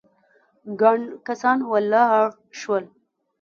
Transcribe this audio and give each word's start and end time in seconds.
ګڼ 0.81 0.99
کسان 1.27 1.57
ولاړ 1.71 2.27
شول. 2.59 2.83